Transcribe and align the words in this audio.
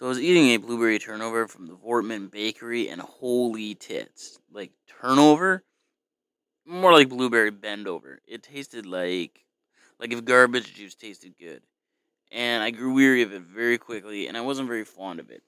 So 0.00 0.06
I 0.06 0.08
was 0.08 0.18
eating 0.18 0.46
a 0.46 0.56
blueberry 0.56 0.98
turnover 0.98 1.46
from 1.46 1.66
the 1.66 1.76
Vortman 1.76 2.30
Bakery, 2.30 2.88
and 2.88 3.02
holy 3.02 3.74
tits! 3.74 4.38
Like 4.50 4.72
turnover, 4.88 5.62
more 6.64 6.94
like 6.94 7.10
blueberry 7.10 7.52
bendover. 7.52 8.16
It 8.26 8.42
tasted 8.42 8.86
like 8.86 9.44
like 9.98 10.10
if 10.14 10.24
garbage 10.24 10.72
juice 10.72 10.94
tasted 10.94 11.34
good, 11.38 11.60
and 12.32 12.62
I 12.62 12.70
grew 12.70 12.94
weary 12.94 13.20
of 13.20 13.34
it 13.34 13.42
very 13.42 13.76
quickly, 13.76 14.26
and 14.26 14.38
I 14.38 14.40
wasn't 14.40 14.68
very 14.68 14.86
fond 14.86 15.20
of 15.20 15.28
it. 15.28 15.42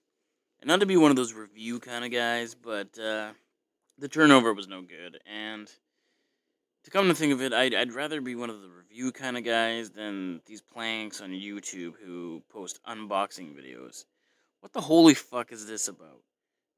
And 0.60 0.69
not 0.69 0.80
to 0.80 0.87
be 0.87 0.98
one 0.98 1.10
of 1.10 1.16
those 1.16 1.32
review 1.32 1.80
kind 1.80 2.04
of 2.04 2.10
guys, 2.10 2.54
but 2.54 2.98
uh, 2.98 3.30
the 3.96 4.08
turnover 4.08 4.53
was 4.53 4.69
no 4.69 4.82
good, 4.82 5.19
and 5.24 5.66
to 6.84 6.90
come 6.90 7.08
to 7.08 7.14
think 7.14 7.32
of 7.32 7.40
it, 7.40 7.54
I'd, 7.54 7.74
I'd 7.74 7.94
rather 7.94 8.21
be 8.21 8.34
one 8.34 8.50
of 8.50 8.60
the 8.60 8.69
review 8.69 9.12
kind 9.12 9.38
of 9.38 9.44
guys 9.44 9.88
than 9.88 10.42
these 10.44 10.60
planks 10.60 11.22
on 11.22 11.30
YouTube 11.30 11.94
who 12.04 12.42
post 12.50 12.80
unboxing 12.87 13.56
videos. 13.56 14.04
What 14.63 14.72
the 14.72 14.81
holy 14.83 15.15
fuck 15.15 15.51
is 15.51 15.67
this 15.67 15.88
about? 15.88 16.23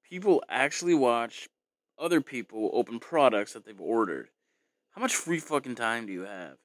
People 0.08 0.42
actually 0.48 0.94
watch 0.94 1.50
other 1.98 2.22
people 2.22 2.70
open 2.72 2.98
products 2.98 3.52
that 3.52 3.66
they've 3.66 3.78
ordered. 3.78 4.30
How 4.92 5.02
much 5.02 5.14
free 5.14 5.38
fucking 5.38 5.74
time 5.74 6.06
do 6.06 6.12
you 6.14 6.22
have? 6.22 6.56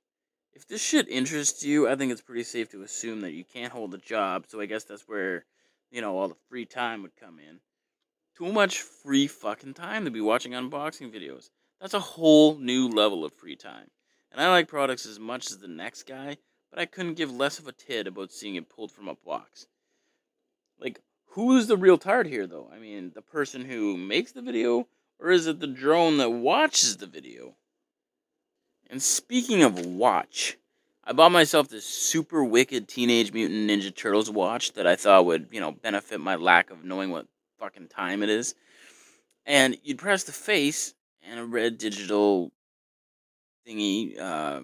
If 0.53 0.65
this 0.65 0.81
shit 0.81 1.09
interests 1.09 1.61
you, 1.61 1.89
I 1.89 1.97
think 1.97 2.13
it's 2.13 2.21
pretty 2.21 2.43
safe 2.43 2.69
to 2.69 2.83
assume 2.83 3.19
that 3.19 3.33
you 3.33 3.43
can't 3.43 3.73
hold 3.73 3.93
a 3.93 3.97
job, 3.97 4.45
so 4.47 4.61
I 4.61 4.65
guess 4.65 4.85
that's 4.85 5.09
where, 5.09 5.43
you 5.91 5.99
know, 5.99 6.17
all 6.17 6.29
the 6.29 6.37
free 6.47 6.65
time 6.65 7.01
would 7.01 7.17
come 7.17 7.37
in. 7.37 7.59
Too 8.37 8.53
much 8.53 8.79
free 8.79 9.27
fucking 9.27 9.73
time 9.73 10.05
to 10.05 10.11
be 10.11 10.21
watching 10.21 10.53
unboxing 10.53 11.13
videos. 11.13 11.49
That's 11.81 11.93
a 11.93 11.99
whole 11.99 12.57
new 12.57 12.87
level 12.87 13.25
of 13.25 13.33
free 13.33 13.57
time. 13.57 13.91
And 14.31 14.39
I 14.39 14.49
like 14.49 14.69
products 14.69 15.05
as 15.05 15.19
much 15.19 15.51
as 15.51 15.57
the 15.57 15.67
next 15.67 16.03
guy, 16.03 16.37
but 16.71 16.79
I 16.79 16.85
couldn't 16.85 17.15
give 17.15 17.29
less 17.29 17.59
of 17.59 17.67
a 17.67 17.73
tit 17.73 18.07
about 18.07 18.31
seeing 18.31 18.55
it 18.55 18.69
pulled 18.69 18.93
from 18.93 19.09
a 19.09 19.15
box. 19.15 19.67
Like, 20.79 21.01
who 21.39 21.55
is 21.55 21.67
the 21.67 21.77
real 21.77 21.97
tard 21.97 22.27
here, 22.27 22.45
though? 22.45 22.69
I 22.73 22.79
mean, 22.79 23.13
the 23.15 23.21
person 23.21 23.63
who 23.63 23.95
makes 23.95 24.33
the 24.33 24.41
video, 24.41 24.89
or 25.21 25.31
is 25.31 25.47
it 25.47 25.61
the 25.61 25.67
drone 25.67 26.17
that 26.17 26.31
watches 26.31 26.97
the 26.97 27.05
video? 27.05 27.55
And 28.89 29.01
speaking 29.01 29.63
of 29.63 29.85
watch, 29.85 30.57
I 31.01 31.13
bought 31.13 31.31
myself 31.31 31.69
this 31.69 31.85
super 31.85 32.43
wicked 32.43 32.89
Teenage 32.89 33.31
Mutant 33.31 33.69
Ninja 33.69 33.95
Turtles 33.95 34.29
watch 34.29 34.73
that 34.73 34.85
I 34.85 34.97
thought 34.97 35.27
would, 35.27 35.47
you 35.51 35.61
know, 35.61 35.71
benefit 35.71 36.19
my 36.19 36.35
lack 36.35 36.71
of 36.71 36.83
knowing 36.83 37.09
what 37.09 37.27
fucking 37.57 37.87
time 37.87 38.21
it 38.21 38.29
is. 38.29 38.53
And 39.45 39.77
you'd 39.81 39.97
press 39.97 40.25
the 40.25 40.33
face, 40.33 40.93
and 41.23 41.39
a 41.39 41.45
red 41.45 41.77
digital 41.77 42.51
thingy 43.65 44.19
uh, 44.19 44.59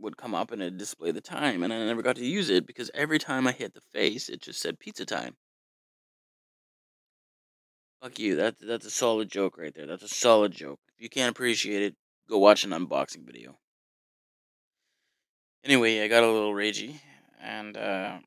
would 0.00 0.16
come 0.16 0.34
up 0.34 0.50
and 0.50 0.60
it'd 0.60 0.76
display 0.76 1.12
the 1.12 1.20
time. 1.20 1.62
And 1.62 1.72
I 1.72 1.84
never 1.84 2.02
got 2.02 2.16
to 2.16 2.26
use 2.26 2.50
it 2.50 2.66
because 2.66 2.90
every 2.94 3.20
time 3.20 3.46
I 3.46 3.52
hit 3.52 3.74
the 3.74 3.80
face, 3.92 4.28
it 4.28 4.42
just 4.42 4.60
said 4.60 4.80
pizza 4.80 5.04
time. 5.04 5.36
Fuck 8.04 8.18
you. 8.18 8.36
That, 8.36 8.56
that's 8.60 8.84
a 8.84 8.90
solid 8.90 9.30
joke 9.30 9.56
right 9.56 9.74
there. 9.74 9.86
That's 9.86 10.02
a 10.02 10.08
solid 10.08 10.52
joke. 10.52 10.78
If 10.94 11.02
you 11.02 11.08
can't 11.08 11.30
appreciate 11.30 11.80
it, 11.80 11.96
go 12.28 12.36
watch 12.36 12.62
an 12.62 12.72
unboxing 12.72 13.24
video. 13.24 13.56
Anyway, 15.64 16.02
I 16.02 16.08
got 16.08 16.22
a 16.22 16.30
little 16.30 16.52
ragey, 16.52 17.00
and 17.40 17.74
uh, 17.78 18.18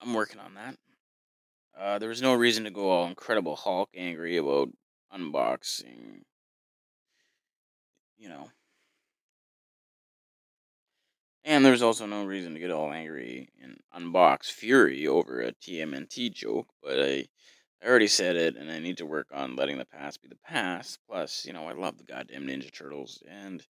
I'm 0.00 0.14
working 0.14 0.40
on 0.40 0.54
that. 0.54 0.76
Uh, 1.78 1.98
there 1.98 2.08
was 2.08 2.22
no 2.22 2.32
reason 2.32 2.64
to 2.64 2.70
go 2.70 2.88
all 2.88 3.06
Incredible 3.06 3.54
Hulk 3.54 3.90
angry 3.94 4.38
about 4.38 4.70
unboxing 5.14 6.22
you 8.16 8.30
know. 8.30 8.48
And 11.44 11.64
there's 11.64 11.82
also 11.82 12.06
no 12.06 12.24
reason 12.24 12.54
to 12.54 12.60
get 12.60 12.70
all 12.70 12.90
angry 12.90 13.50
and 13.62 13.78
unbox 13.94 14.46
Fury 14.46 15.06
over 15.06 15.42
a 15.42 15.52
TMNT 15.52 16.32
joke, 16.32 16.68
but 16.82 16.98
I, 16.98 17.26
I 17.82 17.86
already 17.86 18.08
said 18.08 18.36
it, 18.36 18.56
and 18.56 18.70
I 18.70 18.78
need 18.78 18.98
to 18.98 19.06
work 19.06 19.28
on 19.32 19.56
letting 19.56 19.78
the 19.78 19.84
past 19.84 20.22
be 20.22 20.28
the 20.28 20.36
past. 20.36 20.98
Plus, 21.08 21.44
you 21.44 21.52
know, 21.52 21.66
I 21.66 21.72
love 21.72 21.98
the 21.98 22.04
goddamn 22.04 22.46
Ninja 22.46 22.72
Turtles, 22.72 23.22
and 23.28 23.64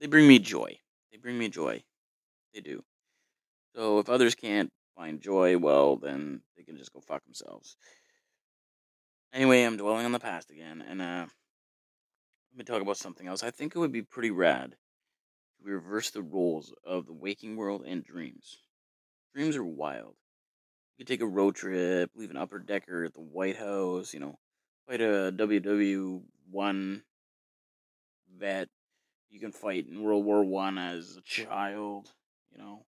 they 0.00 0.06
bring 0.06 0.28
me 0.28 0.38
joy. 0.38 0.78
They 1.10 1.18
bring 1.18 1.38
me 1.38 1.48
joy. 1.48 1.82
They 2.54 2.60
do. 2.60 2.82
So 3.74 3.98
if 3.98 4.08
others 4.08 4.34
can't 4.34 4.70
find 4.96 5.20
joy, 5.20 5.58
well, 5.58 5.96
then 5.96 6.42
they 6.56 6.62
can 6.62 6.76
just 6.76 6.92
go 6.92 7.00
fuck 7.00 7.24
themselves. 7.24 7.76
Anyway, 9.32 9.62
I'm 9.62 9.76
dwelling 9.76 10.06
on 10.06 10.12
the 10.12 10.18
past 10.18 10.50
again, 10.50 10.82
and 10.86 11.00
uh, 11.00 11.26
let 12.50 12.58
me 12.58 12.64
talk 12.64 12.82
about 12.82 12.96
something 12.96 13.28
else. 13.28 13.42
I 13.42 13.50
think 13.50 13.74
it 13.74 13.78
would 13.78 13.92
be 13.92 14.02
pretty 14.02 14.30
rad 14.30 14.76
to 15.58 15.64
reverse 15.64 16.10
the 16.10 16.22
roles 16.22 16.72
of 16.84 17.06
the 17.06 17.12
waking 17.12 17.56
world 17.56 17.84
and 17.86 18.02
dreams. 18.02 18.58
Dreams 19.34 19.56
are 19.56 19.64
wild. 19.64 20.16
You 21.00 21.06
could 21.06 21.14
take 21.14 21.22
a 21.22 21.26
road 21.26 21.54
trip, 21.54 22.10
leave 22.14 22.30
an 22.30 22.36
upper 22.36 22.58
decker 22.58 23.04
at 23.04 23.14
the 23.14 23.22
White 23.22 23.56
House, 23.56 24.12
you 24.12 24.20
know, 24.20 24.38
fight 24.86 25.00
a 25.00 25.32
WW1 25.34 27.02
vet. 28.36 28.68
You 29.30 29.40
can 29.40 29.50
fight 29.50 29.86
in 29.88 30.02
World 30.02 30.26
War 30.26 30.44
One 30.44 30.76
as 30.76 31.16
a 31.16 31.22
child, 31.22 32.12
you 32.52 32.58
know. 32.58 32.84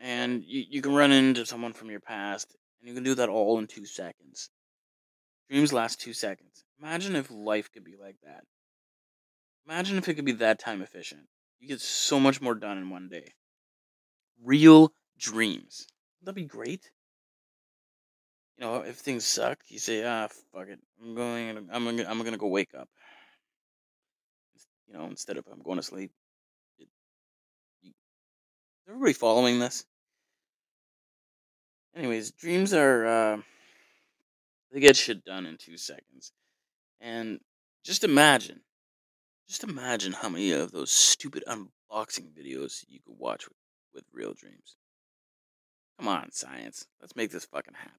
And 0.00 0.42
you, 0.44 0.64
you 0.68 0.82
can 0.82 0.92
run 0.92 1.12
into 1.12 1.46
someone 1.46 1.72
from 1.72 1.88
your 1.88 2.00
past, 2.00 2.56
and 2.80 2.88
you 2.88 2.96
can 2.96 3.04
do 3.04 3.14
that 3.14 3.28
all 3.28 3.60
in 3.60 3.68
two 3.68 3.86
seconds. 3.86 4.50
Dreams 5.48 5.72
last 5.72 6.00
two 6.00 6.14
seconds. 6.14 6.64
Imagine 6.82 7.14
if 7.14 7.30
life 7.30 7.70
could 7.70 7.84
be 7.84 7.94
like 7.94 8.16
that. 8.24 8.42
Imagine 9.68 9.98
if 9.98 10.08
it 10.08 10.14
could 10.14 10.24
be 10.24 10.32
that 10.32 10.58
time 10.58 10.82
efficient. 10.82 11.28
You 11.60 11.68
get 11.68 11.80
so 11.80 12.18
much 12.18 12.40
more 12.40 12.56
done 12.56 12.76
in 12.76 12.90
one 12.90 13.08
day. 13.08 13.34
Real 14.42 14.92
dreams. 15.16 15.86
That'd 16.20 16.34
be 16.34 16.42
great. 16.42 16.90
You 18.58 18.64
know, 18.64 18.76
if 18.82 18.96
things 18.96 19.24
suck, 19.24 19.58
you 19.68 19.78
say, 19.78 20.04
"Ah, 20.04 20.28
fuck 20.52 20.68
it. 20.68 20.80
I'm 21.02 21.14
going. 21.14 21.68
I'm 21.70 21.84
gonna. 21.84 22.04
I'm 22.08 22.22
gonna 22.22 22.36
go 22.36 22.46
wake 22.46 22.74
up." 22.74 22.88
You 24.86 24.94
know, 24.94 25.06
instead 25.06 25.36
of 25.36 25.44
I'm 25.50 25.62
going 25.62 25.78
to 25.78 25.82
sleep. 25.82 26.12
It, 26.78 26.88
you, 27.82 27.90
is 27.90 28.88
everybody 28.88 29.12
following 29.12 29.58
this? 29.58 29.84
Anyways, 31.96 32.30
dreams 32.32 32.72
are. 32.72 33.06
Uh, 33.06 33.36
they 34.72 34.80
get 34.80 34.96
shit 34.96 35.24
done 35.24 35.46
in 35.46 35.56
two 35.56 35.76
seconds, 35.76 36.32
and 37.00 37.40
just 37.84 38.04
imagine 38.04 38.60
just 39.48 39.64
imagine 39.64 40.12
how 40.12 40.28
many 40.28 40.52
of 40.52 40.72
those 40.72 40.90
stupid 40.90 41.44
unboxing 41.46 42.32
videos 42.32 42.84
you 42.88 43.00
could 43.04 43.18
watch 43.18 43.46
with, 43.46 43.58
with 43.94 44.04
real 44.12 44.32
dreams. 44.32 44.76
Come 45.98 46.08
on, 46.08 46.32
science. 46.32 46.86
Let's 47.00 47.14
make 47.14 47.30
this 47.30 47.44
fucking 47.44 47.74
happen. 47.74 47.92